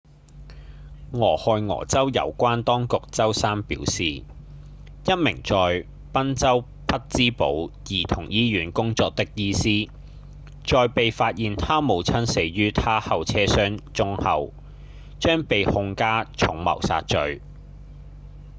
[1.11, 9.91] 俄亥俄州有關當局週三表示一名在賓州匹玆堡兒童醫院工作的醫師
[10.65, 14.51] 在被發現她母親死於她後車箱中後
[15.19, 17.39] 將被控加重謀殺罪